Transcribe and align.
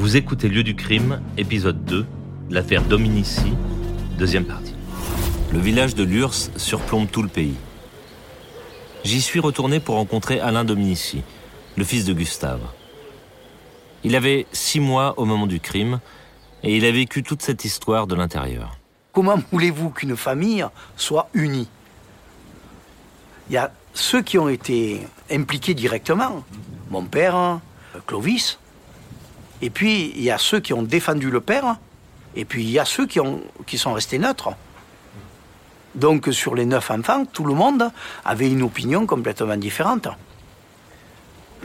Vous 0.00 0.16
écoutez 0.16 0.48
Lieu 0.48 0.62
du 0.62 0.74
crime, 0.74 1.20
épisode 1.36 1.84
2, 1.84 2.06
l'affaire 2.48 2.82
Dominici, 2.82 3.52
deuxième 4.18 4.46
partie. 4.46 4.74
Le 5.52 5.58
village 5.58 5.94
de 5.94 6.02
Lurs 6.02 6.32
surplombe 6.56 7.10
tout 7.10 7.20
le 7.20 7.28
pays. 7.28 7.58
J'y 9.04 9.20
suis 9.20 9.40
retourné 9.40 9.78
pour 9.78 9.96
rencontrer 9.96 10.40
Alain 10.40 10.64
Dominici, 10.64 11.22
le 11.76 11.84
fils 11.84 12.06
de 12.06 12.14
Gustave. 12.14 12.62
Il 14.02 14.16
avait 14.16 14.46
six 14.52 14.80
mois 14.80 15.12
au 15.18 15.26
moment 15.26 15.46
du 15.46 15.60
crime 15.60 16.00
et 16.62 16.78
il 16.78 16.86
a 16.86 16.92
vécu 16.92 17.22
toute 17.22 17.42
cette 17.42 17.66
histoire 17.66 18.06
de 18.06 18.14
l'intérieur. 18.14 18.78
Comment 19.12 19.38
voulez-vous 19.52 19.90
qu'une 19.90 20.16
famille 20.16 20.64
soit 20.96 21.28
unie? 21.34 21.68
Il 23.50 23.52
y 23.52 23.58
a 23.58 23.70
ceux 23.92 24.22
qui 24.22 24.38
ont 24.38 24.48
été 24.48 25.06
impliqués 25.30 25.74
directement, 25.74 26.42
mon 26.88 27.04
père, 27.04 27.60
Clovis, 28.06 28.59
et 29.62 29.70
puis 29.70 30.12
il 30.16 30.22
y 30.22 30.30
a 30.30 30.38
ceux 30.38 30.60
qui 30.60 30.72
ont 30.72 30.82
défendu 30.82 31.30
le 31.30 31.40
père, 31.40 31.76
et 32.36 32.44
puis 32.44 32.62
il 32.62 32.70
y 32.70 32.78
a 32.78 32.84
ceux 32.84 33.06
qui, 33.06 33.20
ont, 33.20 33.40
qui 33.66 33.78
sont 33.78 33.92
restés 33.92 34.18
neutres. 34.18 34.50
Donc 35.94 36.28
sur 36.30 36.54
les 36.54 36.66
neuf 36.66 36.90
enfants, 36.90 37.24
tout 37.24 37.44
le 37.44 37.54
monde 37.54 37.90
avait 38.24 38.48
une 38.48 38.62
opinion 38.62 39.06
complètement 39.06 39.56
différente. 39.56 40.08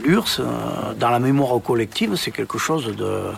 L'URSS, 0.04 0.40
euh, 0.40 0.94
dans 0.94 1.10
la 1.10 1.20
mémoire 1.20 1.60
collective, 1.62 2.16
c'est 2.16 2.30
quelque 2.30 2.58
chose 2.58 2.94
de... 2.96 3.30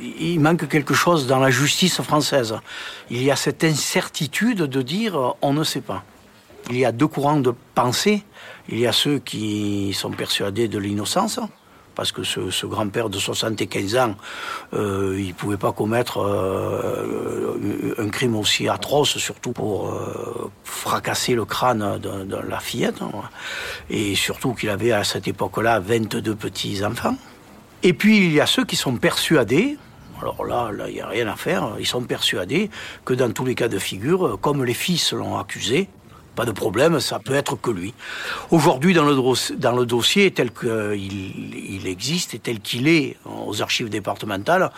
Il 0.00 0.40
manque 0.40 0.68
quelque 0.68 0.94
chose 0.94 1.26
dans 1.26 1.38
la 1.38 1.50
justice 1.50 2.00
française. 2.02 2.56
Il 3.10 3.22
y 3.22 3.30
a 3.30 3.36
cette 3.36 3.64
incertitude 3.64 4.62
de 4.62 4.82
dire 4.82 5.16
euh, 5.16 5.30
on 5.42 5.52
ne 5.52 5.64
sait 5.64 5.80
pas. 5.80 6.02
Il 6.70 6.78
y 6.78 6.84
a 6.84 6.92
deux 6.92 7.06
courants 7.06 7.40
de 7.40 7.54
pensée. 7.74 8.24
Il 8.68 8.78
y 8.78 8.86
a 8.86 8.92
ceux 8.92 9.18
qui 9.18 9.92
sont 9.94 10.10
persuadés 10.10 10.68
de 10.68 10.78
l'innocence, 10.78 11.40
parce 11.98 12.12
que 12.12 12.22
ce, 12.22 12.64
grand-père 12.64 13.08
de 13.08 13.18
75 13.18 13.96
ans, 13.96 14.14
euh, 14.72 15.16
il 15.18 15.26
ne 15.26 15.32
pouvait 15.32 15.56
pas 15.56 15.72
commettre 15.72 16.20
euh, 16.20 17.96
un 17.98 18.08
crime 18.08 18.36
aussi 18.36 18.68
atroce, 18.68 19.18
surtout 19.18 19.50
pour 19.50 19.88
euh, 19.88 20.48
fracasser 20.62 21.34
le 21.34 21.44
crâne 21.44 21.98
de, 21.98 22.36
la 22.36 22.60
fillette. 22.60 23.02
Hein. 23.02 23.10
Et 23.90 24.14
surtout 24.14 24.54
qu'il 24.54 24.70
avait 24.70 24.92
à 24.92 25.02
cette 25.02 25.26
époque-là 25.26 25.80
22 25.80 26.36
petits-enfants. 26.36 27.16
Et 27.82 27.92
puis 27.92 28.18
il 28.18 28.32
y 28.32 28.40
a 28.40 28.46
ceux 28.46 28.64
qui 28.64 28.76
sont 28.76 28.94
persuadés, 28.94 29.76
alors 30.22 30.44
là, 30.44 30.70
il 30.86 30.94
n'y 30.94 31.00
a 31.00 31.08
rien 31.08 31.26
à 31.26 31.34
faire. 31.34 31.72
Ils 31.80 31.86
sont 31.86 32.02
persuadés 32.02 32.70
que 33.04 33.12
dans 33.12 33.32
tous 33.32 33.44
les 33.44 33.56
cas 33.56 33.66
de 33.66 33.80
figure, 33.80 34.38
comme 34.40 34.64
les 34.64 34.72
fils 34.72 35.12
l'ont 35.12 35.36
accusé, 35.36 35.88
pas 36.38 36.44
de 36.44 36.52
problème, 36.52 37.00
ça 37.00 37.18
peut 37.18 37.34
être 37.34 37.56
que 37.60 37.72
lui. 37.72 37.92
Aujourd'hui, 38.52 38.94
dans 38.94 39.04
le, 39.04 39.16
dans 39.56 39.72
le 39.72 39.84
dossier 39.84 40.30
tel 40.30 40.52
qu'il 40.52 41.56
il 41.76 41.84
existe 41.88 42.32
et 42.32 42.38
tel 42.38 42.60
qu'il 42.60 42.86
est 42.86 43.16
aux 43.24 43.60
archives 43.60 43.88
départementales, 43.88 44.70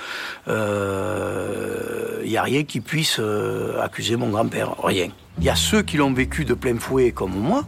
il 0.47 0.53
euh, 0.55 2.25
n'y 2.25 2.39
a 2.39 2.43
rien 2.43 2.63
qui 2.65 2.81
puisse 2.81 3.19
euh, 3.21 3.79
accuser 3.79 4.17
mon 4.17 4.31
grand-père. 4.31 4.71
Rien. 4.83 5.09
Il 5.37 5.45
y 5.45 5.51
a 5.51 5.55
ceux 5.55 5.83
qui 5.83 5.99
l'ont 5.99 6.15
vécu 6.15 6.47
de 6.47 6.55
plein 6.55 6.79
fouet 6.79 7.11
comme 7.11 7.35
moi, 7.35 7.67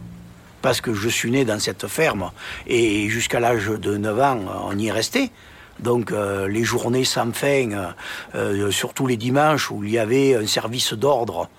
parce 0.63 0.81
que 0.81 0.91
je 0.95 1.07
suis 1.07 1.29
né 1.29 1.45
dans 1.45 1.59
cette 1.59 1.85
ferme 1.85 2.31
et 2.65 3.07
jusqu'à 3.09 3.39
l'âge 3.39 3.67
de 3.67 3.95
9 3.95 4.19
ans, 4.19 4.39
on 4.71 4.75
y 4.75 4.87
est 4.87 4.91
resté. 4.91 5.29
Donc 5.79 6.11
euh, 6.11 6.47
les 6.47 6.63
journées 6.63 7.03
sans 7.03 7.33
fin, 7.33 7.93
surtout 8.69 9.07
les 9.07 9.17
dimanches 9.17 9.71
où 9.71 9.83
il 9.83 9.91
y 9.91 9.99
avait 9.99 10.35
un 10.35 10.47
service 10.47 10.93
d'ordre 10.93 11.49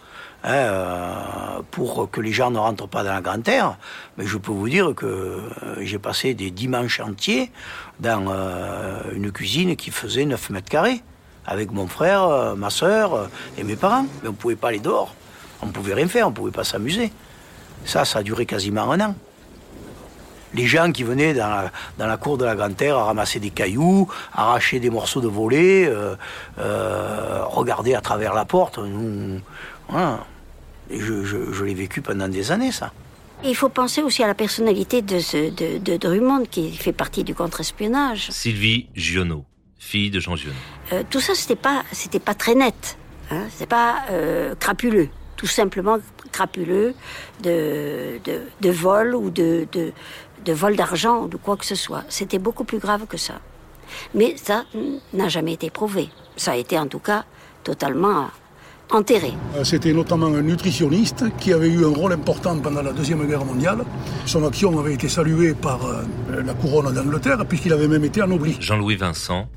Hein, 0.46 0.52
euh, 0.52 1.62
pour 1.70 2.10
que 2.10 2.20
les 2.20 2.30
gens 2.30 2.50
ne 2.50 2.58
rentrent 2.58 2.86
pas 2.86 3.02
dans 3.02 3.14
la 3.14 3.22
grande 3.22 3.44
terre. 3.44 3.78
Mais 4.18 4.26
je 4.26 4.36
peux 4.36 4.52
vous 4.52 4.68
dire 4.68 4.94
que 4.94 5.06
euh, 5.06 5.40
j'ai 5.80 5.98
passé 5.98 6.34
des 6.34 6.50
dimanches 6.50 7.00
entiers 7.00 7.50
dans 7.98 8.26
euh, 8.28 9.00
une 9.14 9.32
cuisine 9.32 9.74
qui 9.74 9.90
faisait 9.90 10.26
9 10.26 10.50
mètres 10.50 10.68
carrés, 10.68 11.02
avec 11.46 11.72
mon 11.72 11.86
frère, 11.86 12.54
ma 12.56 12.68
soeur 12.68 13.30
et 13.56 13.64
mes 13.64 13.74
parents. 13.74 14.06
Mais 14.22 14.28
on 14.28 14.32
ne 14.32 14.36
pouvait 14.36 14.54
pas 14.54 14.68
aller 14.68 14.80
dehors. 14.80 15.14
On 15.62 15.66
ne 15.66 15.72
pouvait 15.72 15.94
rien 15.94 16.08
faire, 16.08 16.26
on 16.26 16.30
ne 16.30 16.36
pouvait 16.36 16.50
pas 16.50 16.64
s'amuser. 16.64 17.10
Ça, 17.86 18.04
ça 18.04 18.18
a 18.18 18.22
duré 18.22 18.44
quasiment 18.44 18.92
un 18.92 19.00
an 19.00 19.14
les 20.54 20.66
gens 20.66 20.92
qui 20.92 21.02
venaient 21.02 21.34
dans 21.34 21.70
la, 21.98 22.16
cour 22.16 22.38
de 22.38 22.44
la 22.44 22.54
Grande 22.54 22.76
Terre 22.76 22.96
à 22.96 23.04
ramasser 23.04 23.40
des 23.40 23.50
cailloux, 23.50 24.08
arracher 24.32 24.80
des 24.80 24.90
morceaux 24.90 25.20
de 25.20 25.28
volets, 25.28 25.90
regarder 26.56 27.94
à 27.94 28.00
travers 28.00 28.34
la 28.34 28.44
porte. 28.44 28.78
Voilà. 29.88 30.24
Et 30.90 31.00
je, 31.00 31.64
l'ai 31.64 31.74
vécu 31.74 32.02
pendant 32.02 32.28
des 32.28 32.52
années, 32.52 32.72
ça. 32.72 32.92
il 33.42 33.56
faut 33.56 33.68
penser 33.68 34.02
aussi 34.02 34.22
à 34.22 34.26
la 34.26 34.34
personnalité 34.34 35.02
de, 35.02 35.18
ce, 35.18 35.50
de, 35.50 35.96
Drummond, 35.96 36.44
qui 36.50 36.72
fait 36.76 36.92
partie 36.92 37.24
du 37.24 37.34
contre-espionnage. 37.34 38.30
Sylvie 38.30 38.88
Giono, 38.94 39.44
fille 39.78 40.10
de 40.10 40.20
Jean 40.20 40.36
Giono. 40.36 40.54
Euh, 40.92 41.02
tout 41.08 41.20
ça, 41.20 41.34
c'était 41.34 41.56
pas, 41.56 41.84
c'était 41.92 42.20
pas 42.20 42.34
très 42.34 42.54
net. 42.54 42.98
Hein. 43.30 43.44
C'était 43.50 43.66
pas 43.66 44.02
euh, 44.10 44.54
crapuleux. 44.56 45.08
Tout 45.36 45.46
simplement 45.46 45.98
crapuleux 46.32 46.94
de, 47.42 48.20
de, 48.60 48.70
vol 48.70 49.14
ou 49.14 49.30
de, 49.30 49.66
de 49.72 49.92
vol 50.52 50.76
d'argent 50.76 51.22
ou 51.22 51.28
de 51.28 51.36
quoi 51.36 51.56
que 51.56 51.66
ce 51.66 51.74
soit. 51.74 52.04
C'était 52.08 52.38
beaucoup 52.38 52.64
plus 52.64 52.78
grave 52.78 53.06
que 53.06 53.16
ça. 53.16 53.34
Mais 54.14 54.36
ça 54.36 54.64
n'a 55.12 55.28
jamais 55.28 55.52
été 55.52 55.70
prouvé. 55.70 56.08
Ça 56.36 56.52
a 56.52 56.56
été 56.56 56.78
en 56.78 56.86
tout 56.86 56.98
cas 56.98 57.24
totalement 57.62 58.28
enterré. 58.90 59.32
Euh, 59.56 59.64
c'était 59.64 59.92
notamment 59.92 60.26
un 60.26 60.42
nutritionniste 60.42 61.24
qui 61.38 61.52
avait 61.52 61.68
eu 61.68 61.84
un 61.84 61.94
rôle 61.94 62.12
important 62.12 62.58
pendant 62.58 62.82
la 62.82 62.92
Deuxième 62.92 63.26
Guerre 63.26 63.44
mondiale. 63.44 63.84
Son 64.26 64.44
action 64.46 64.78
avait 64.78 64.94
été 64.94 65.08
saluée 65.08 65.54
par 65.54 65.84
euh, 65.86 66.02
la 66.44 66.54
couronne 66.54 66.92
d'Angleterre 66.92 67.44
puisqu'il 67.48 67.72
avait 67.72 67.88
même 67.88 68.04
été 68.04 68.20
anobli. 68.20 68.56
Jean-Louis 68.60 68.96
Vincent, 68.96 69.48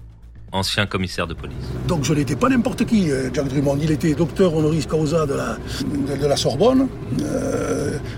ancien 0.52 0.86
commissaire 0.86 1.28
de 1.28 1.34
police. 1.34 1.56
Donc 1.88 2.06
ce 2.06 2.14
n'était 2.14 2.36
pas 2.36 2.50
n'importe 2.50 2.86
qui, 2.86 3.12
euh, 3.12 3.30
Jacques 3.34 3.50
Drummond. 3.50 3.78
Il 3.82 3.92
était 3.92 4.14
docteur 4.14 4.56
honoris 4.56 4.86
causa 4.86 5.26
de 5.26 5.34
la, 5.34 6.38
Sorbonne. 6.38 6.88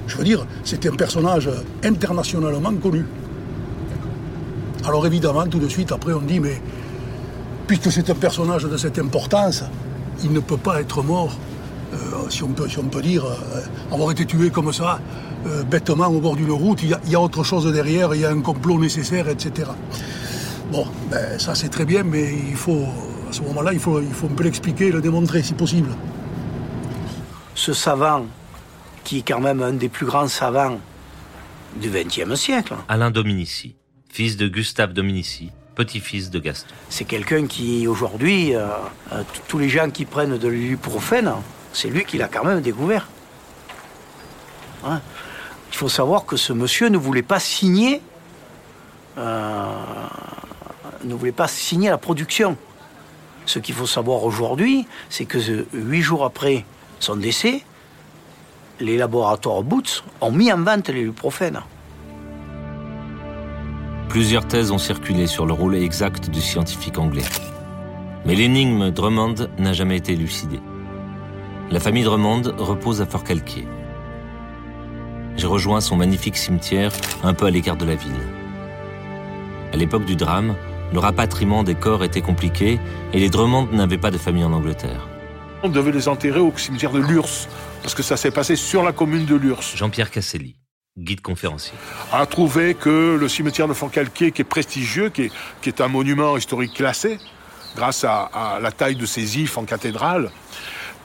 je 0.08 0.18
veux 0.18 0.24
dire, 0.24 0.46
c'était 0.64 0.90
un 0.90 0.96
personnage 0.96 1.50
internationalement 1.84 2.74
connu. 2.76 3.06
Alors 4.86 5.06
évidemment, 5.06 5.46
tout 5.48 5.60
de 5.60 5.68
suite, 5.68 5.92
après, 5.92 6.14
on 6.14 6.22
dit, 6.22 6.40
mais 6.40 6.62
puisque 7.68 7.92
c'est 7.92 8.10
un 8.10 8.16
personnage 8.16 8.64
de 8.64 8.78
cette 8.78 8.98
importance, 8.98 9.64
il 10.24 10.32
ne 10.32 10.40
peut 10.40 10.58
pas 10.58 10.82
être 10.82 11.04
mort, 11.04 11.36
euh, 11.94 11.98
si, 12.30 12.44
on 12.44 12.48
peut, 12.50 13.02
dire, 13.02 13.26
euh, 13.26 13.94
avoir 13.94 14.12
été 14.12 14.26
tué 14.26 14.50
comme 14.50 14.74
ça, 14.74 15.00
euh, 15.46 15.64
bêtement 15.64 16.08
au 16.08 16.20
bord 16.20 16.36
d'une 16.36 16.52
route. 16.52 16.82
Il 16.82 17.12
y, 17.12 17.16
a, 17.16 17.22
autre 17.22 17.44
chose 17.44 17.72
derrière, 17.72 18.16
il 18.16 18.22
y 18.22 18.26
a 18.26 18.32
un 18.32 18.42
complot 18.42 18.80
nécessaire, 18.80 19.30
etc. 19.30 19.70
Bon, 20.72 20.86
ben, 21.10 21.40
ça 21.40 21.56
c'est 21.56 21.70
très 21.70 21.86
bien, 21.86 22.04
mais 22.04 22.32
il 22.32 22.56
faut, 22.56 22.86
à 23.30 23.34
ce 23.34 23.42
moment-là, 23.42 23.74
il 23.74 23.80
faut, 23.80 24.00
il 24.02 24.14
faut 24.14 24.28
un 24.28 24.36
peu 24.36 24.44
l'expliquer, 24.44 24.92
le 24.92 25.02
démontrer 25.02 25.42
si 25.42 25.54
possible. 25.54 25.90
Ce 27.56 27.74
savant, 27.74 28.26
qui 29.04 29.20
est 29.20 29.28
quand 29.28 29.40
même 29.40 29.64
un 29.64 29.74
des 29.74 29.90
plus 29.90 30.06
grands 30.06 30.28
savants 30.28 30.80
du 31.76 31.90
XXe 31.90 32.36
siècle. 32.36 32.76
Alain 32.88 33.10
Dominici, 33.10 33.76
fils 34.10 34.38
de 34.38 34.48
Gustave 34.48 34.94
Dominici, 34.94 35.52
petit-fils 35.74 36.30
de 36.30 36.38
Gaston. 36.40 36.74
C'est 36.90 37.06
quelqu'un 37.06 37.48
qui, 37.48 37.88
aujourd'hui, 37.88 38.56
euh, 38.56 38.68
euh, 39.12 39.24
tous 39.48 39.58
les 39.58 39.70
gens 39.70 39.90
qui 39.90 40.06
prennent 40.06 40.38
de 40.38 40.48
l'ibuprofène, 40.48 41.32
c'est 41.74 41.90
lui 41.90 42.06
qui 42.06 42.18
l'a 42.18 42.28
quand 42.28 42.44
même 42.44 42.62
découvert. 42.62 43.08
Hein. 44.86 45.02
Il 45.72 45.78
faut 45.78 45.90
savoir 45.90 46.26
que 46.26 46.38
ce 46.38 46.54
monsieur 46.54 46.90
ne 46.90 46.98
voulait 46.98 47.24
pas 47.24 47.40
signer, 47.40 48.02
euh, 49.18 49.76
ne 51.04 51.14
voulait 51.14 51.32
pas 51.32 51.48
signer 51.48 51.90
la 51.90 51.98
production. 51.98 52.58
Ce 53.46 53.60
qu'il 53.60 53.76
faut 53.76 53.88
savoir 53.88 54.24
aujourd'hui, 54.24 54.88
c'est 55.10 55.26
que 55.26 55.40
huit 55.74 56.02
jours 56.02 56.24
après 56.24 56.66
son 57.00 57.16
décès, 57.16 57.64
les 58.80 58.98
laboratoires 58.98 59.64
Boots 59.64 60.04
ont 60.22 60.32
mis 60.32 60.52
en 60.52 60.62
vente 60.62 60.90
l'ibuprofène. 60.90 61.62
Plusieurs 64.08 64.48
thèses 64.48 64.72
ont 64.72 64.78
circulé 64.78 65.28
sur 65.28 65.46
le 65.46 65.54
rôle 65.54 65.76
exact 65.76 66.30
du 66.30 66.42
scientifique 66.42 66.98
anglais. 66.98 67.26
Mais 68.26 68.36
l'énigme 68.36 68.92
Drummond 68.92 69.36
n'a 69.58 69.74
jamais 69.74 69.98
été 69.98 70.14
élucidée. 70.14 70.60
La 71.72 71.80
famille 71.80 72.04
Drummond 72.04 72.54
repose 72.58 73.02
à 73.02 73.06
Fort 73.06 73.24
Calquier. 73.24 73.68
J'ai 75.38 75.48
rejoint 75.48 75.80
son 75.80 75.96
magnifique 75.96 76.38
cimetière 76.38 76.92
un 77.24 77.34
peu 77.34 77.46
à 77.46 77.52
l'écart 77.52 77.78
de 77.78 77.86
la 77.86 77.96
ville. 77.96 78.12
À 79.72 79.78
l'époque 79.78 80.06
du 80.06 80.16
drame, 80.16 80.56
le 80.94 81.00
rapatriement 81.00 81.64
des 81.64 81.76
corps 81.76 82.04
était 82.04 82.22
compliqué 82.22 82.80
et 83.14 83.20
les 83.20 83.30
Drummond 83.30 83.68
n'avaient 83.72 83.98
pas 83.98 84.12
de 84.12 84.18
famille 84.18 84.44
en 84.44 84.54
Angleterre. 84.54 85.08
On 85.64 85.70
devait 85.70 85.92
les 85.92 86.08
enterrer 86.08 86.40
au 86.40 86.54
cimetière 86.56 86.92
de 86.92 87.00
Lurs, 87.00 87.30
parce 87.82 87.94
que 87.94 88.04
ça 88.04 88.18
s'est 88.18 88.32
passé 88.32 88.56
sur 88.56 88.84
la 88.84 88.92
commune 88.92 89.26
de 89.26 89.36
Lurs. 89.36 89.62
Jean-Pierre 89.76 90.10
Casselli 90.10 90.56
guide 90.98 91.22
conférencier. 91.22 91.74
A 92.12 92.26
trouvé 92.26 92.74
que 92.74 93.16
le 93.18 93.28
cimetière 93.30 93.68
de 93.68 93.74
Fontcalquier, 93.74 94.32
qui 94.32 94.42
est 94.42 94.46
prestigieux, 94.46 95.10
qui 95.10 95.32
est, 95.66 95.82
un 95.82 95.88
monument 95.88 96.36
historique 96.36 96.74
classé, 96.74 97.20
grâce 97.76 98.04
à, 98.04 98.60
la 98.62 98.72
taille 98.72 98.96
de 98.96 99.06
ses 99.06 99.40
ifs 99.40 99.58
en 99.58 99.64
cathédrale, 99.64 100.30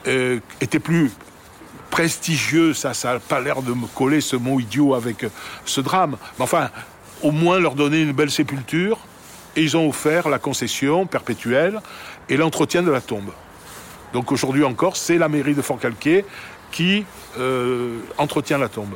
euh, 0.08 0.40
était 0.60 0.80
plus 0.80 1.12
prestigieux. 1.90 2.74
Ça, 2.74 2.92
ça 2.92 3.14
n'a 3.14 3.20
pas 3.20 3.40
l'air 3.40 3.62
de 3.62 3.72
me 3.72 3.86
coller 3.86 4.20
ce 4.20 4.34
mot 4.34 4.58
idiot 4.58 4.94
avec 4.94 5.26
ce 5.64 5.80
drame. 5.80 6.16
Mais 6.38 6.44
enfin, 6.44 6.70
au 7.22 7.30
moins 7.30 7.60
leur 7.60 7.74
donner 7.74 8.02
une 8.02 8.12
belle 8.12 8.32
sépulture 8.32 8.98
et 9.56 9.62
ils 9.62 9.76
ont 9.76 9.88
offert 9.88 10.28
la 10.28 10.38
concession 10.38 11.06
perpétuelle 11.06 11.80
et 12.28 12.36
l'entretien 12.36 12.82
de 12.82 12.90
la 12.90 13.00
tombe. 13.00 13.30
Donc 14.12 14.30
aujourd'hui 14.30 14.64
encore, 14.64 14.96
c'est 14.96 15.18
la 15.18 15.28
mairie 15.28 15.54
de 15.54 15.62
Fort-Calquier 15.62 16.24
qui 16.70 17.04
euh, 17.38 17.98
entretient 18.18 18.58
la 18.58 18.68
tombe. 18.68 18.94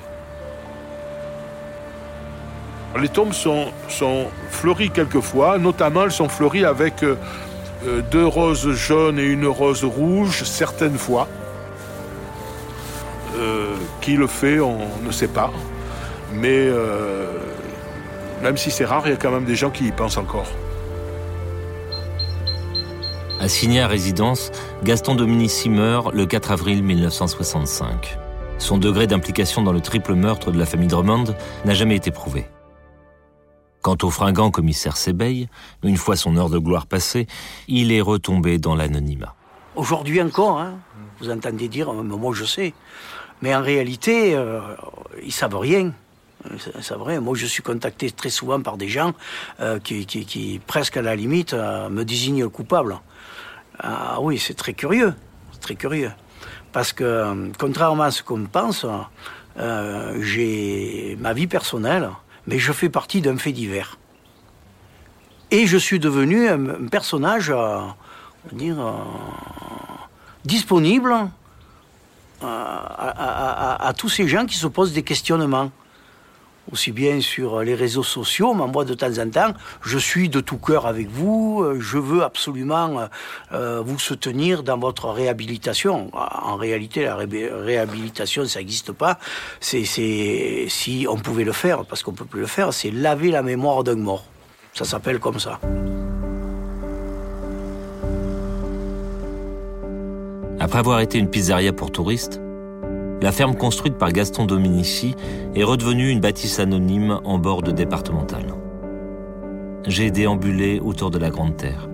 Les 2.98 3.08
tombes 3.08 3.32
sont, 3.32 3.66
sont 3.88 4.26
fleuries 4.50 4.90
quelquefois, 4.90 5.58
notamment 5.58 6.04
elles 6.04 6.12
sont 6.12 6.28
fleuries 6.28 6.64
avec 6.64 7.02
euh, 7.02 7.16
euh, 7.86 8.00
deux 8.10 8.26
roses 8.26 8.72
jaunes 8.72 9.18
et 9.18 9.26
une 9.26 9.46
rose 9.46 9.84
rouge 9.84 10.42
certaines 10.44 10.98
fois. 10.98 11.28
qui 14.00 14.16
le 14.16 14.26
fait, 14.26 14.58
on 14.58 14.88
ne 15.04 15.12
sait 15.12 15.28
pas. 15.28 15.52
Mais 16.32 16.68
même 18.42 18.56
si 18.56 18.70
c'est 18.70 18.84
rare, 18.84 19.02
il 19.06 19.10
y 19.10 19.14
a 19.14 19.16
quand 19.16 19.30
même 19.30 19.44
des 19.44 19.56
gens 19.56 19.70
qui 19.70 19.86
y 19.86 19.92
pensent 19.92 20.16
encore. 20.16 20.46
Assigné 23.40 23.80
à 23.80 23.86
résidence, 23.86 24.50
Gaston 24.82 25.14
Dominici 25.14 25.70
meurt 25.70 26.12
le 26.12 26.26
4 26.26 26.50
avril 26.50 26.82
1965. 26.82 28.18
Son 28.58 28.78
degré 28.78 29.06
d'implication 29.06 29.62
dans 29.62 29.72
le 29.72 29.80
triple 29.80 30.14
meurtre 30.14 30.50
de 30.50 30.58
la 30.58 30.66
famille 30.66 30.88
Drummond 30.88 31.36
n'a 31.64 31.74
jamais 31.74 31.94
été 31.94 32.10
prouvé. 32.10 32.46
Quant 33.80 33.96
au 34.02 34.10
fringant 34.10 34.50
commissaire 34.50 34.96
Sebeil, 34.96 35.48
une 35.84 35.96
fois 35.96 36.16
son 36.16 36.36
heure 36.36 36.50
de 36.50 36.58
gloire 36.58 36.86
passée, 36.86 37.28
il 37.68 37.92
est 37.92 38.00
retombé 38.00 38.58
dans 38.58 38.74
l'anonymat. 38.74 39.36
Aujourd'hui 39.76 40.20
encore, 40.20 40.58
hein, 40.58 40.74
vous 41.20 41.30
entendez 41.30 41.68
dire, 41.68 41.92
moi 41.92 42.34
je 42.34 42.44
sais, 42.44 42.74
mais 43.40 43.54
en 43.54 43.62
réalité, 43.62 44.34
euh, 44.34 44.60
ils 45.22 45.32
savent 45.32 45.56
rien. 45.56 45.92
C'est 46.80 46.94
vrai, 46.94 47.20
moi 47.20 47.34
je 47.36 47.46
suis 47.46 47.62
contacté 47.62 48.10
très 48.10 48.30
souvent 48.30 48.60
par 48.60 48.76
des 48.76 48.88
gens 48.88 49.12
euh, 49.60 49.78
qui, 49.80 50.60
presque 50.66 50.96
à 50.96 51.02
la 51.02 51.16
limite, 51.16 51.52
euh, 51.52 51.88
me 51.88 52.04
désignent 52.04 52.42
le 52.42 52.48
coupable. 52.48 53.00
Ah 53.80 54.18
oui, 54.20 54.38
c'est 54.38 54.54
très 54.54 54.72
curieux, 54.72 55.14
très 55.60 55.74
curieux. 55.74 56.10
Parce 56.72 56.92
que, 56.92 57.04
euh, 57.04 57.48
contrairement 57.58 58.04
à 58.04 58.10
ce 58.10 58.22
qu'on 58.22 58.44
pense, 58.44 58.86
euh, 59.58 60.18
j'ai 60.20 61.16
ma 61.20 61.32
vie 61.32 61.46
personnelle, 61.46 62.10
mais 62.46 62.58
je 62.58 62.72
fais 62.72 62.88
partie 62.88 63.20
d'un 63.20 63.36
fait 63.36 63.52
divers. 63.52 63.98
Et 65.50 65.66
je 65.66 65.78
suis 65.78 65.98
devenu 65.98 66.48
un, 66.48 66.86
personnage, 66.88 67.50
euh, 67.50 67.80
dire, 68.52 68.76
disponible 70.44 71.14
à, 72.42 73.92
tous 73.96 74.08
ces 74.08 74.28
gens 74.28 74.46
qui 74.46 74.56
se 74.56 74.66
posent 74.66 74.92
des 74.92 75.02
questionnements 75.02 75.72
aussi 76.72 76.92
bien 76.92 77.20
sur 77.20 77.60
les 77.60 77.74
réseaux 77.74 78.02
sociaux, 78.02 78.54
mais 78.54 78.66
moi 78.66 78.84
de 78.84 78.94
temps 78.94 79.18
en 79.18 79.30
temps, 79.30 79.52
je 79.82 79.98
suis 79.98 80.28
de 80.28 80.40
tout 80.40 80.58
cœur 80.58 80.86
avec 80.86 81.08
vous, 81.08 81.64
je 81.78 81.98
veux 81.98 82.22
absolument 82.22 83.08
euh, 83.52 83.82
vous 83.84 83.98
soutenir 83.98 84.62
dans 84.62 84.78
votre 84.78 85.08
réhabilitation. 85.08 86.10
En 86.14 86.56
réalité, 86.56 87.04
la 87.04 87.16
réhabilitation, 87.16 88.44
ça 88.46 88.60
n'existe 88.60 88.92
pas. 88.92 89.18
C'est 89.60 89.84
si 89.84 91.06
on 91.08 91.16
pouvait 91.16 91.44
le 91.44 91.52
faire, 91.52 91.84
parce 91.84 92.02
qu'on 92.02 92.12
peut 92.12 92.24
plus 92.24 92.40
le 92.40 92.46
faire, 92.46 92.72
c'est 92.72 92.90
laver 92.90 93.30
la 93.30 93.42
mémoire 93.42 93.84
d'un 93.84 93.96
mort. 93.96 94.24
Ça 94.74 94.84
s'appelle 94.84 95.18
comme 95.18 95.40
ça. 95.40 95.58
Après 100.60 100.78
avoir 100.78 101.00
été 101.00 101.18
une 101.18 101.30
pizzeria 101.30 101.72
pour 101.72 101.92
touristes, 101.92 102.40
la 103.20 103.32
ferme 103.32 103.56
construite 103.56 103.98
par 103.98 104.12
Gaston 104.12 104.46
Dominici 104.46 105.16
est 105.54 105.64
redevenue 105.64 106.10
une 106.10 106.20
bâtisse 106.20 106.60
anonyme 106.60 107.20
en 107.24 107.38
bord 107.38 107.62
de 107.62 107.72
départemental. 107.72 108.54
J'ai 109.86 110.10
déambulé 110.10 110.80
autour 110.80 111.10
de 111.10 111.18
la 111.18 111.30
Grande 111.30 111.56
Terre. 111.56 111.88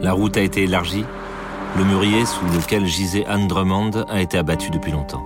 La 0.00 0.12
route 0.12 0.36
a 0.36 0.40
été 0.40 0.62
élargie, 0.62 1.04
le 1.76 1.84
mûrier 1.84 2.24
sous 2.24 2.46
lequel 2.46 2.86
gisait 2.86 3.26
Anne 3.26 3.46
Drummond 3.46 4.06
a 4.08 4.22
été 4.22 4.38
abattu 4.38 4.70
depuis 4.70 4.92
longtemps. 4.92 5.24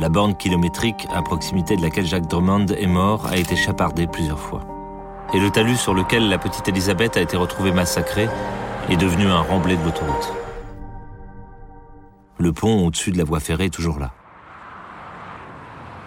La 0.00 0.08
borne 0.08 0.36
kilométrique 0.36 1.06
à 1.14 1.20
proximité 1.22 1.76
de 1.76 1.82
laquelle 1.82 2.06
Jacques 2.06 2.28
Drummond 2.28 2.66
est 2.68 2.86
mort 2.86 3.26
a 3.26 3.36
été 3.36 3.56
chapardée 3.56 4.06
plusieurs 4.06 4.40
fois. 4.40 4.62
Et 5.34 5.40
le 5.40 5.50
talus 5.50 5.76
sur 5.76 5.94
lequel 5.94 6.28
la 6.28 6.38
petite 6.38 6.68
Elisabeth 6.68 7.16
a 7.16 7.20
été 7.20 7.36
retrouvée 7.36 7.72
massacrée 7.72 8.28
est 8.88 8.96
devenu 8.96 9.26
un 9.26 9.40
remblai 9.40 9.76
de 9.76 9.84
l'autoroute. 9.84 10.32
Le 12.38 12.52
pont 12.52 12.86
au-dessus 12.86 13.10
de 13.10 13.18
la 13.18 13.24
voie 13.24 13.40
ferrée 13.40 13.66
est 13.66 13.74
toujours 13.74 13.98
là 13.98 14.12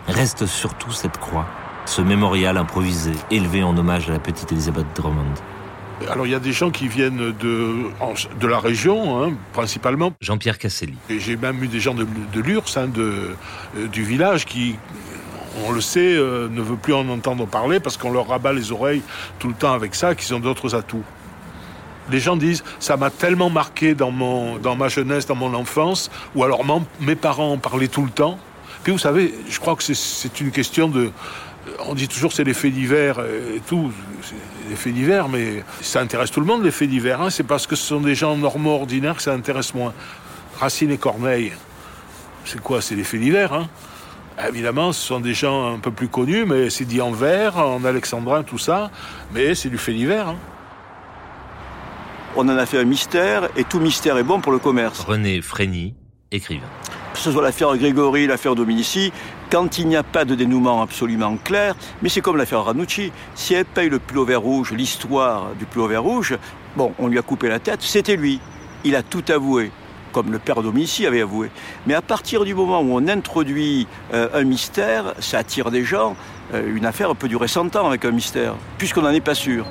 reste 0.08 0.46
surtout 0.46 0.92
cette 0.92 1.18
croix, 1.18 1.46
ce 1.86 2.02
mémorial 2.02 2.58
improvisé, 2.58 3.12
élevé 3.32 3.64
en 3.64 3.78
hommage 3.78 4.10
à 4.10 4.14
la 4.14 4.20
petite 4.20 4.52
Elisabeth 4.52 4.86
Drummond. 4.96 5.34
Alors 6.10 6.28
il 6.28 6.32
y 6.32 6.36
a 6.36 6.40
des 6.40 6.52
gens 6.52 6.70
qui 6.70 6.88
viennent 6.88 7.34
de, 7.40 7.74
de 8.40 8.48
la 8.48 8.60
région, 8.60 9.24
hein, 9.24 9.34
principalement. 9.54 10.14
Jean-Pierre 10.22 10.60
Casselli. 10.60 10.96
Et 11.10 11.20
j'ai 11.20 11.36
même 11.36 11.64
eu 11.64 11.68
des 11.68 11.80
gens 11.80 11.96
de, 11.96 12.06
de 12.34 12.40
l'URSS, 12.40 12.78
hein, 12.78 12.88
de, 12.88 13.32
euh, 13.78 13.88
du 13.88 14.04
village, 14.04 14.46
qui, 14.46 14.76
on 15.66 15.72
le 15.72 15.82
sait, 15.82 16.16
euh, 16.16 16.50
ne 16.50 16.62
veut 16.62 16.76
plus 16.76 16.94
en 16.94 17.10
entendre 17.10 17.48
parler 17.48 17.80
parce 17.80 17.98
qu'on 17.98 18.12
leur 18.12 18.28
rabat 18.28 18.54
les 18.54 18.72
oreilles 18.72 19.02
tout 19.40 19.48
le 19.48 19.56
temps 19.56 19.74
avec 19.74 19.96
ça, 19.96 20.14
qu'ils 20.14 20.36
ont 20.36 20.40
d'autres 20.40 20.76
atouts. 20.76 21.04
Les 22.12 22.20
gens 22.20 22.38
disent, 22.38 22.64
ça 22.80 22.96
m'a 22.96 23.10
tellement 23.10 23.50
marqué 23.50 23.94
dans, 23.94 24.12
mon, 24.12 24.58
dans 24.58 24.76
ma 24.76 24.88
jeunesse, 24.88 25.26
dans 25.26 25.36
mon 25.36 25.54
enfance, 25.54 26.10
ou 26.36 26.44
alors 26.44 26.64
mes 27.02 27.16
parents 27.16 27.54
en 27.54 27.58
parlaient 27.58 27.90
tout 27.90 28.04
le 28.04 28.12
temps, 28.12 28.40
puis 28.88 28.94
vous 28.94 29.00
savez, 29.00 29.34
je 29.50 29.60
crois 29.60 29.76
que 29.76 29.84
c'est 29.84 30.40
une 30.40 30.50
question 30.50 30.88
de... 30.88 31.12
On 31.80 31.94
dit 31.94 32.08
toujours 32.08 32.32
c'est 32.32 32.46
les 32.46 32.54
faits 32.54 32.72
divers 32.72 33.20
et 33.20 33.60
tout, 33.68 33.92
les 34.70 34.78
faits 34.78 34.94
divers, 34.94 35.28
mais 35.28 35.62
ça 35.82 36.00
intéresse 36.00 36.32
tout 36.32 36.40
le 36.40 36.46
monde 36.46 36.64
les 36.64 36.72
faits 36.72 36.90
divers. 36.90 37.22
Hein. 37.22 37.30
C'est 37.30 37.44
parce 37.44 37.68
que 37.68 37.76
ce 37.76 37.86
sont 37.86 38.00
des 38.00 38.16
gens 38.16 38.38
normaux 38.38 38.76
ordinaires 38.76 39.18
que 39.18 39.22
ça 39.22 39.34
intéresse 39.34 39.74
moins. 39.74 39.94
Racine 40.58 40.90
et 40.90 40.98
Corneille, 40.98 41.52
c'est 42.46 42.62
quoi? 42.62 42.82
C'est 42.82 42.96
les 42.96 43.04
faits 43.04 43.20
divers. 43.20 43.52
Hein. 43.52 43.68
Évidemment, 44.48 44.94
ce 44.94 45.06
sont 45.06 45.20
des 45.20 45.34
gens 45.34 45.74
un 45.74 45.80
peu 45.80 45.92
plus 45.92 46.08
connus, 46.08 46.46
mais 46.46 46.70
c'est 46.70 46.86
dit 46.86 47.02
en 47.02 47.12
vers, 47.12 47.58
en 47.58 47.84
alexandrin, 47.84 48.44
tout 48.44 48.58
ça, 48.58 48.90
mais 49.34 49.54
c'est 49.54 49.68
du 49.68 49.78
fait 49.78 49.92
divers. 49.92 50.30
Hein. 50.30 50.38
On 52.38 52.48
en 52.48 52.58
a 52.58 52.66
fait 52.66 52.80
un 52.80 52.86
mystère, 52.86 53.50
et 53.58 53.66
tout 53.66 53.82
mystère 53.82 54.18
est 54.18 54.24
bon 54.24 54.40
pour 54.40 54.54
le 54.54 54.60
commerce. 54.60 55.02
René 55.02 55.42
Frény, 55.42 55.94
écrivain 56.32 56.68
que 57.18 57.24
ce 57.24 57.32
soit 57.32 57.42
l'affaire 57.42 57.76
Grégory, 57.76 58.28
l'affaire 58.28 58.54
Dominici, 58.54 59.12
quand 59.50 59.80
il 59.80 59.88
n'y 59.88 59.96
a 59.96 60.04
pas 60.04 60.24
de 60.24 60.36
dénouement 60.36 60.84
absolument 60.84 61.36
clair, 61.44 61.76
mais 62.02 62.10
c'est 62.10 62.22
comme 62.22 62.38
l'affaire 62.38 62.64
Ranucci, 62.64 63.12
si 63.34 63.56
elle 63.56 63.66
paye 63.66 63.90
le 63.90 63.98
plus 63.98 64.24
vert 64.24 64.42
rouge, 64.42 64.72
l'histoire 64.72 65.56
du 65.58 65.66
plus 65.66 65.88
vert 65.88 66.04
rouge, 66.04 66.38
bon, 66.76 66.94
on 67.00 67.08
lui 67.08 67.18
a 67.18 67.24
coupé 67.24 67.50
la 67.50 67.58
tête, 67.60 67.82
c'était 67.82 68.16
lui. 68.16 68.40
Il 68.84 68.96
a 68.96 69.02
tout 69.02 69.24
avoué 69.30 69.72
comme 70.14 70.32
le 70.32 70.40
père 70.40 70.62
Dominici 70.62 71.06
avait 71.06 71.22
avoué. 71.22 71.52
Mais 71.86 71.94
à 71.94 72.02
partir 72.02 72.46
du 72.46 72.56
moment 72.56 72.82
où 72.82 72.90
on 72.92 73.08
introduit 73.08 73.88
euh, 74.14 74.30
un 74.34 74.44
mystère, 74.44 75.14
ça 75.20 75.40
attire 75.40 75.70
des 75.70 75.84
gens. 75.84 76.16
Euh, 76.54 76.76
une 76.76 76.86
affaire 76.86 77.16
peut 77.16 77.28
durer 77.28 77.48
100 77.48 77.76
ans 77.76 77.88
avec 77.88 78.06
un 78.06 78.12
mystère, 78.12 78.56
puisqu'on 78.78 79.02
n'en 79.02 79.12
est 79.12 79.22
pas 79.22 79.36
sûr. 79.36 79.66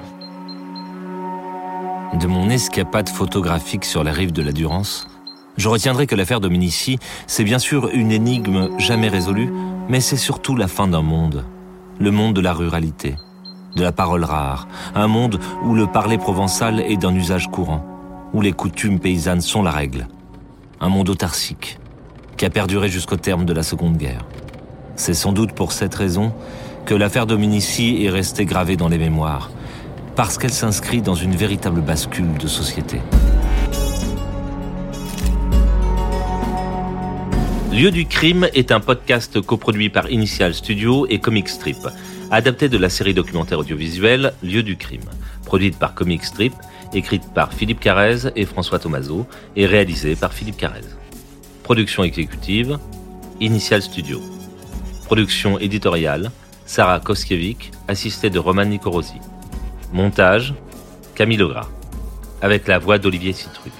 De 2.14 2.26
mon 2.26 2.48
escapade 2.50 3.08
photographique 3.08 3.84
sur 3.84 4.04
la 4.04 4.12
rive 4.12 4.32
de 4.32 4.42
la 4.42 4.52
Durance, 4.52 5.08
je 5.56 5.68
retiendrai 5.68 6.06
que 6.06 6.14
l'affaire 6.14 6.40
Dominici, 6.40 6.98
c'est 7.26 7.44
bien 7.44 7.58
sûr 7.58 7.88
une 7.92 8.12
énigme 8.12 8.78
jamais 8.78 9.08
résolue, 9.08 9.52
mais 9.88 10.00
c'est 10.00 10.16
surtout 10.16 10.54
la 10.54 10.68
fin 10.68 10.88
d'un 10.88 11.02
monde. 11.02 11.44
Le 11.98 12.10
monde 12.10 12.34
de 12.34 12.40
la 12.40 12.52
ruralité, 12.52 13.16
de 13.74 13.82
la 13.82 13.92
parole 13.92 14.24
rare, 14.24 14.68
un 14.94 15.06
monde 15.06 15.40
où 15.64 15.74
le 15.74 15.86
parler 15.86 16.18
provençal 16.18 16.80
est 16.80 16.98
d'un 16.98 17.14
usage 17.14 17.48
courant, 17.48 17.84
où 18.34 18.42
les 18.42 18.52
coutumes 18.52 19.00
paysannes 19.00 19.40
sont 19.40 19.62
la 19.62 19.70
règle. 19.70 20.08
Un 20.80 20.90
monde 20.90 21.08
autarcique, 21.08 21.78
qui 22.36 22.44
a 22.44 22.50
perduré 22.50 22.88
jusqu'au 22.88 23.16
terme 23.16 23.46
de 23.46 23.54
la 23.54 23.62
Seconde 23.62 23.96
Guerre. 23.96 24.26
C'est 24.94 25.14
sans 25.14 25.32
doute 25.32 25.52
pour 25.52 25.72
cette 25.72 25.94
raison 25.94 26.32
que 26.84 26.94
l'affaire 26.94 27.26
Dominici 27.26 28.04
est 28.04 28.10
restée 28.10 28.44
gravée 28.44 28.76
dans 28.76 28.88
les 28.88 28.98
mémoires, 28.98 29.50
parce 30.16 30.36
qu'elle 30.36 30.52
s'inscrit 30.52 31.00
dans 31.00 31.14
une 31.14 31.34
véritable 31.34 31.80
bascule 31.80 32.34
de 32.38 32.46
société. 32.46 33.00
Lieu 37.76 37.90
du 37.90 38.06
crime 38.06 38.48
est 38.54 38.72
un 38.72 38.80
podcast 38.80 39.38
coproduit 39.42 39.90
par 39.90 40.10
Initial 40.10 40.54
Studio 40.54 41.06
et 41.10 41.18
Comic 41.18 41.46
Strip, 41.46 41.76
adapté 42.30 42.70
de 42.70 42.78
la 42.78 42.88
série 42.88 43.12
documentaire 43.12 43.58
audiovisuelle 43.58 44.32
Lieu 44.42 44.62
du 44.62 44.78
crime, 44.78 45.04
produite 45.44 45.78
par 45.78 45.92
Comic 45.92 46.24
Strip, 46.24 46.54
écrite 46.94 47.24
par 47.34 47.52
Philippe 47.52 47.80
Carrez 47.80 48.30
et 48.34 48.46
François 48.46 48.78
Tomaso 48.78 49.26
et 49.56 49.66
réalisée 49.66 50.16
par 50.16 50.32
Philippe 50.32 50.56
Carrez. 50.56 50.86
Production 51.64 52.02
exécutive 52.02 52.78
Initial 53.42 53.82
Studio. 53.82 54.22
Production 55.04 55.58
éditoriale 55.58 56.30
Sarah 56.64 57.00
Koskiewicz, 57.00 57.72
assistée 57.88 58.30
de 58.30 58.38
Roman 58.38 58.64
Nicorosi. 58.64 59.20
Montage 59.92 60.54
Camille 61.14 61.36
Legras, 61.36 61.68
avec 62.40 62.68
la 62.68 62.78
voix 62.78 62.96
d'Olivier 62.96 63.34
Citruc. 63.34 63.75